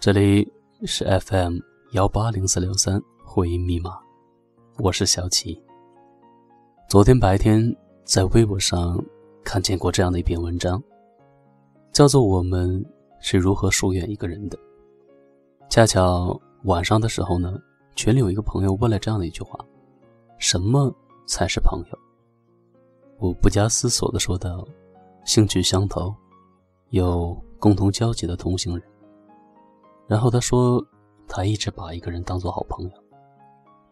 [0.00, 0.48] 这里
[0.84, 1.58] 是 FM
[1.90, 3.98] 幺八零四六三会议密码，
[4.78, 5.60] 我是小齐。
[6.88, 9.04] 昨天白天在微博上
[9.42, 10.80] 看见过这样的一篇文章，
[11.90, 12.80] 叫做《我们
[13.18, 14.56] 是如何疏远一个人的》。
[15.68, 17.58] 恰巧晚上的时候呢，
[17.96, 19.58] 群里有一个朋友问了这样的一句话
[20.38, 20.94] ：“什么
[21.26, 21.98] 才是朋友？”
[23.18, 24.64] 我不加思索的说道
[25.26, 26.14] ：“兴趣相投，
[26.90, 28.88] 有共同交集的同行人。”
[30.08, 30.84] 然后他说
[31.28, 33.04] ：“他一直把一个人当做好朋友，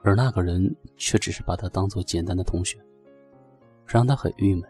[0.02, 2.78] 而那个人却只是把他当做简单的同学，
[3.84, 4.68] 让他很郁闷。”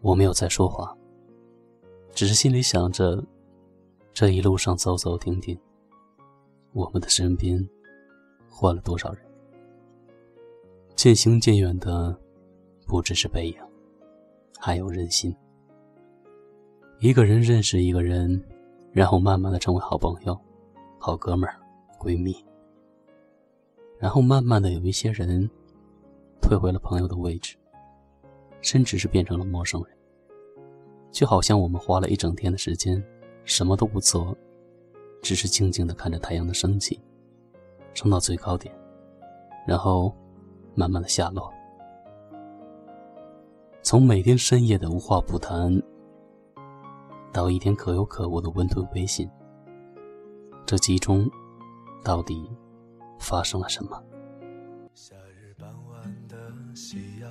[0.00, 0.96] 我没有再说话，
[2.12, 3.22] 只是心里想着。
[4.14, 5.56] 这一路上走走停停，
[6.72, 7.64] 我们的身边
[8.48, 9.24] 换了多少人？
[10.96, 12.18] 渐行渐远的
[12.84, 13.56] 不只是背影，
[14.58, 15.32] 还有人心。
[16.98, 18.42] 一个人认识一个人，
[18.98, 20.36] 然后慢慢的成为好朋友、
[20.98, 21.54] 好哥们儿、
[22.00, 22.34] 闺蜜，
[23.96, 25.48] 然后慢慢的有一些人
[26.42, 27.56] 退回了朋友的位置，
[28.60, 29.96] 甚至是变成了陌生人。
[31.12, 33.00] 就好像我们花了一整天的时间。
[33.44, 34.36] 什么都不做，
[35.22, 37.00] 只是静静的看着太阳的升起，
[37.94, 38.74] 升到最高点，
[39.64, 40.12] 然后
[40.74, 41.50] 慢慢的下落。
[43.80, 45.80] 从每天深夜的无话不谈，
[47.32, 49.28] 到一天可有可无的温吞微信，
[50.66, 51.30] 这其中
[52.02, 52.50] 到底
[53.18, 54.02] 发生了什么？
[54.94, 56.36] 夏日傍晚的
[56.74, 57.30] 夕阳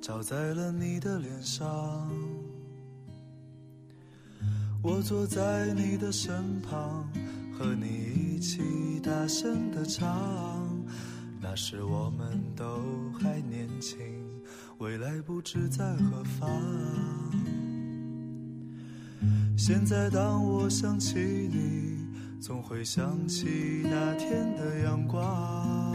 [0.00, 2.10] 照在了你的脸上。
[4.82, 7.08] 我坐在你的身旁，
[7.56, 10.68] 和你一起大声的唱。
[11.40, 12.64] 那时我们都
[13.18, 13.98] 还年轻，
[14.78, 16.50] 未来不知在何方。
[19.56, 21.98] 现在当我想起你，
[22.40, 25.92] 总会想起那天的阳光。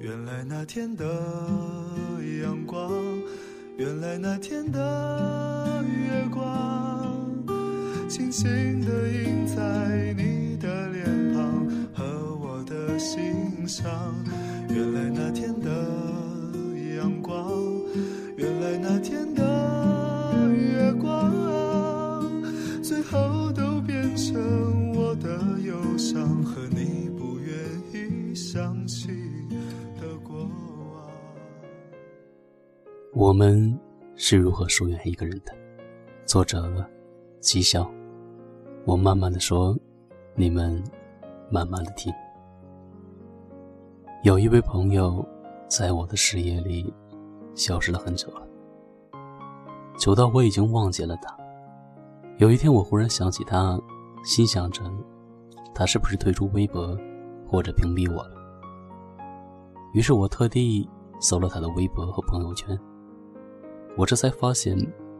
[0.00, 1.04] 原来那天的
[2.42, 2.90] 阳光，
[3.76, 6.42] 原来那天的月光。
[8.08, 8.50] 轻轻
[8.82, 13.90] 的印在你的脸庞和我的心上。
[14.68, 15.70] 原来那天的
[16.96, 17.50] 阳光，
[18.36, 19.42] 原来那天的
[26.12, 27.56] 伤和你不愿
[27.90, 29.08] 意想起
[29.98, 31.10] 的过往。
[33.14, 33.80] 我们
[34.14, 35.54] 是如何疏远一个人的？
[36.26, 36.86] 作者：
[37.40, 37.90] 讥笑。
[38.84, 39.74] 我慢慢的说，
[40.34, 40.84] 你们
[41.50, 42.12] 慢慢的听。
[44.22, 45.26] 有一位朋友，
[45.66, 46.92] 在我的视野里
[47.54, 48.46] 消失了很久了，
[49.96, 51.34] 久到我已经忘记了他。
[52.36, 53.80] 有一天，我忽然想起他，
[54.26, 54.84] 心想着，
[55.74, 56.96] 他是不是退出微博，
[57.46, 58.36] 或者屏蔽我了？
[59.94, 60.88] 于是我特地
[61.20, 62.78] 搜了他的微博和朋友圈，
[63.96, 64.76] 我这才发现，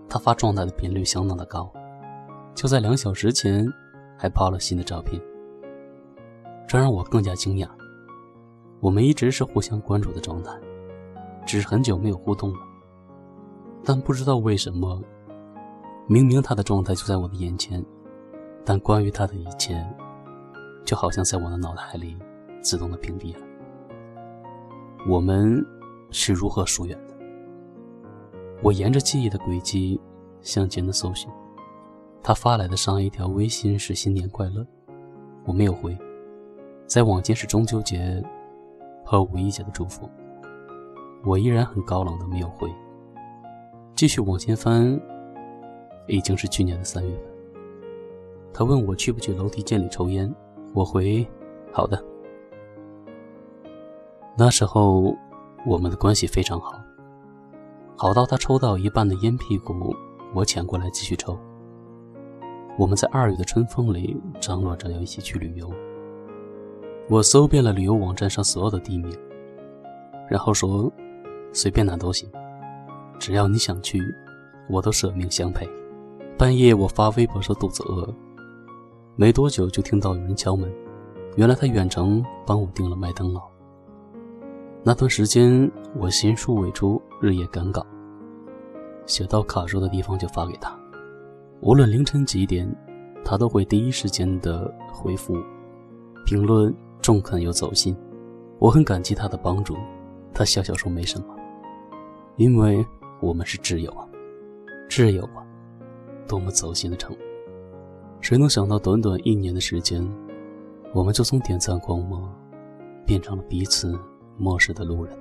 [0.08, 1.70] 他发状态的频率相当的高。
[2.54, 3.66] 就在两小时前，
[4.16, 5.20] 还发了新的照片，
[6.66, 7.69] 这让我更加惊讶。
[8.80, 10.52] 我们一直是互相关注的状态，
[11.46, 12.58] 只是很久没有互动了。
[13.84, 15.02] 但不知道为什么，
[16.06, 17.84] 明明他的状态就在我的眼前，
[18.64, 19.82] 但关于他的一切，
[20.84, 22.16] 就好像在我的脑海里
[22.60, 23.41] 自动的屏蔽了。
[25.09, 25.65] 我们
[26.10, 27.15] 是如何疏远的？
[28.62, 30.00] 我沿着记忆的轨迹
[30.41, 31.31] 向前的搜寻。
[32.22, 34.65] 他发来的上一条微信是“新年快乐”，
[35.44, 35.98] 我没有回。
[36.87, 38.22] 在往前是中秋节
[39.04, 40.09] 和五一节的祝福，
[41.25, 42.70] 我依然很高冷的没有回。
[43.97, 45.00] 继续往前翻，
[46.06, 47.25] 已经是去年的三月份。
[48.55, 50.32] 他问我去不去楼梯间里抽烟，
[50.72, 51.26] 我回
[51.72, 52.02] ：“好的。”
[54.36, 55.14] 那时候
[55.66, 56.80] 我们的关系非常好，
[57.96, 59.94] 好到他抽到一半的烟屁股，
[60.34, 61.38] 我抢过来继续抽。
[62.78, 65.70] 我们在二月的春风里张罗着要一起去旅游。
[67.10, 69.14] 我搜遍了旅游网站上所有的地名，
[70.30, 70.90] 然后说
[71.52, 72.26] ：“随便哪都行，
[73.19, 74.02] 只要你想去，
[74.70, 75.69] 我都舍命相陪。”
[76.38, 78.08] 半夜我发微博说肚子饿，
[79.14, 80.73] 没多久就听到有人敲门，
[81.37, 83.43] 原来他远程帮我订了麦当劳。
[84.82, 87.87] 那段时间我心术未出，日夜赶稿，
[89.05, 90.75] 写到卡住的地方就发给他。
[91.61, 92.67] 无论凌晨几点，
[93.23, 95.37] 他都会第一时间的回复，
[96.25, 97.94] 评论中肯又走心，
[98.58, 99.76] 我很感激他的帮助。
[100.32, 101.26] 他笑笑说没什么，
[102.37, 102.85] 因为
[103.20, 104.08] 我们是挚友啊，
[104.88, 105.44] 挚友啊，
[106.26, 107.19] 多么走心的称呼。
[108.22, 110.00] 谁能想到，短短一年的时间，
[110.94, 112.32] 我们就从点赞光芒，
[113.04, 113.98] 变成了彼此
[114.38, 115.19] 漠视的路人。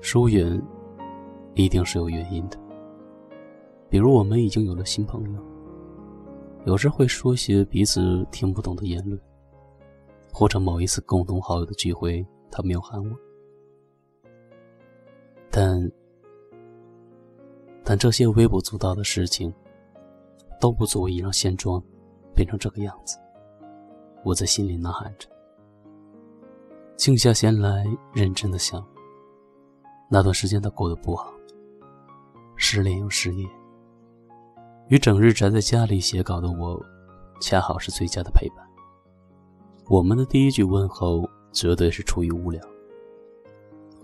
[0.00, 0.60] 疏远，
[1.54, 2.58] 一定是有原因的。
[3.88, 5.40] 比如，我们已经有了新朋友，
[6.64, 9.18] 有时会说些彼此听不懂的言论，
[10.32, 13.16] 或者某一次共同好友的聚会，他没有喊我。
[15.48, 15.92] 但，
[17.84, 19.54] 但这些微不足道的事情。
[20.62, 21.82] 都不足以让现状
[22.36, 23.18] 变成这个样子。
[24.22, 25.28] 我在心里呐喊着，
[26.96, 28.80] 静下心来，认真的想。
[30.08, 31.32] 那段时间他过得不好，
[32.54, 33.44] 失恋又失业，
[34.86, 36.80] 与整日宅在家里写稿的我，
[37.40, 38.58] 恰好是最佳的陪伴。
[39.88, 42.62] 我们的第一句问候绝对是出于无聊，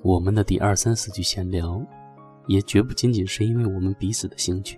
[0.02, 1.80] 我们的第二三四句闲聊，
[2.48, 4.76] 也绝不仅仅是因为我们彼此的兴趣。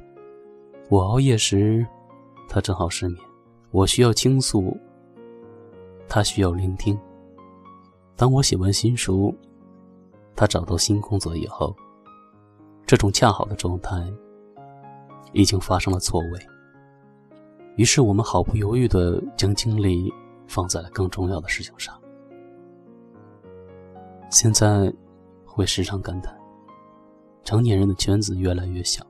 [0.90, 1.86] 我熬夜时，
[2.48, 3.16] 他正好失眠；
[3.70, 4.76] 我需要倾诉，
[6.08, 6.98] 他需要聆听。
[8.16, 9.32] 当我写完新书，
[10.34, 11.72] 他找到新工作以后，
[12.86, 14.04] 这种恰好的状态
[15.32, 16.46] 已经发生了错位。
[17.76, 20.12] 于是，我们毫不犹豫地将精力
[20.48, 21.96] 放在了更重要的事情上。
[24.28, 24.92] 现在，
[25.44, 26.36] 会时常感叹，
[27.44, 29.06] 成年人的圈子越来越小。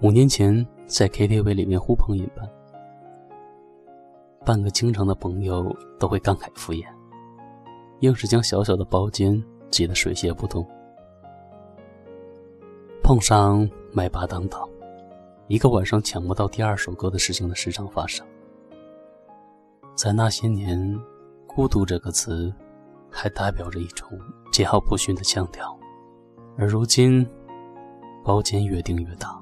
[0.00, 0.66] 五年前。
[0.88, 2.48] 在 KTV 里面呼朋引伴，
[4.44, 6.86] 半个京城的朋友都会感慨敷衍，
[8.02, 10.64] 硬是将小小的包间挤得水泄不通。
[13.02, 14.68] 碰上麦霸当道，
[15.48, 18.24] 一个晚上抢不到第二首歌的事情的时常发生。
[19.96, 20.96] 在那些年，
[21.48, 22.54] 孤独这个词
[23.10, 24.08] 还代表着一种
[24.52, 25.76] 桀骜不驯的腔调，
[26.56, 27.28] 而如今，
[28.22, 29.36] 包间越订越大。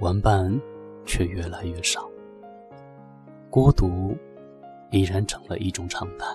[0.00, 0.60] 玩伴
[1.04, 2.08] 却越来越少，
[3.50, 4.16] 孤独
[4.90, 6.26] 已然成了一种常态。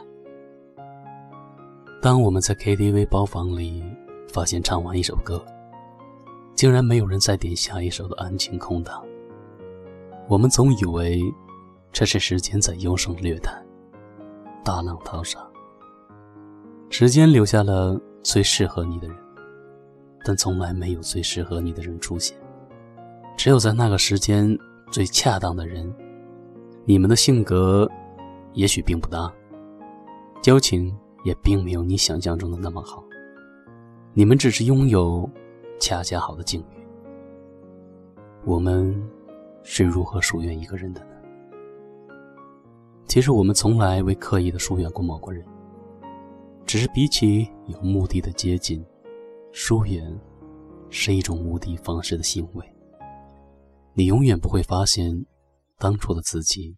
[2.02, 3.82] 当我们在 KTV 包房里
[4.28, 5.44] 发现唱完一首歌，
[6.54, 9.02] 竟然没有人再点下一首的安静空档，
[10.28, 11.22] 我们总以为
[11.94, 13.64] 这是时间在优胜劣汰，
[14.64, 15.40] 大浪淘沙。
[16.90, 19.18] 时间留下了最适合你的人，
[20.26, 22.38] 但从来没有最适合你的人出现。
[23.36, 24.58] 只有在那个时间
[24.92, 25.94] 最恰当的人，
[26.86, 27.90] 你们的性格
[28.54, 29.32] 也许并不搭，
[30.42, 30.96] 交情
[31.26, 33.04] 也并没有你想象中的那么好。
[34.14, 35.30] 你们只是拥有
[35.80, 36.86] 恰恰好的境遇。
[38.46, 38.96] 我们
[39.64, 41.08] 是如何疏远一个人的呢？
[43.08, 45.44] 其实我们从来未刻意的疏远过某个人，
[46.66, 48.86] 只是比起有目的的接近，
[49.52, 50.18] 疏远
[50.90, 52.73] 是一种无的放矢的行为。
[53.96, 55.26] 你永远不会发现，
[55.78, 56.76] 当初的自己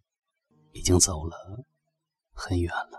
[0.72, 1.34] 已经走了
[2.34, 2.98] 很远了。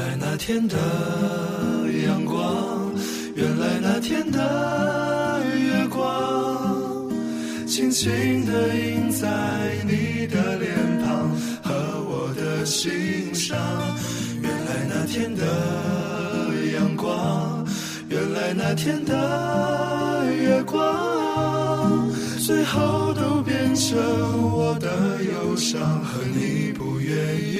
[0.00, 0.76] 来那天的
[2.06, 2.90] 阳光，
[3.34, 7.10] 原来那天的月光，
[7.66, 9.28] 轻轻地印在
[9.84, 11.28] 你的脸庞
[11.62, 11.74] 和
[12.08, 13.58] 我的心上。
[14.40, 15.44] 原来那天的
[16.72, 17.66] 阳光，
[18.08, 23.98] 原来那天的月光，最后都变成
[24.50, 27.59] 我的忧伤和你不愿意